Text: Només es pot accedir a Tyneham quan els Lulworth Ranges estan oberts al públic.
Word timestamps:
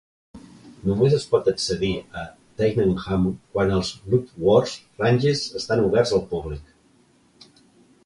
Només 0.91 1.15
es 1.17 1.27
pot 1.33 1.49
accedir 1.51 1.91
a 2.21 2.23
Tyneham 2.63 3.29
quan 3.53 3.77
els 3.77 3.93
Lulworth 4.15 4.75
Ranges 5.05 5.47
estan 5.63 5.87
oberts 5.89 6.19
al 6.19 6.29
públic. 6.37 7.59